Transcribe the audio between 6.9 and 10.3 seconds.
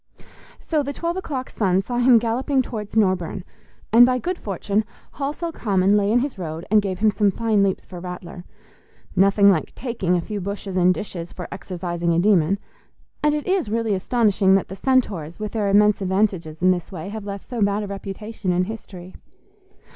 him some fine leaps for Rattler. Nothing like "taking" a